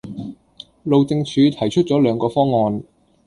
[0.81, 2.83] 路政署提出咗兩個方案